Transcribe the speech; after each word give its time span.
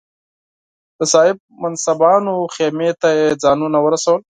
د 0.97 1.01
صاحب 1.13 1.37
منصبانو 1.61 2.33
خېمې 2.53 2.89
ته 3.01 3.09
یې 3.17 3.27
ځانونه 3.43 3.77
ورسول. 3.85 4.19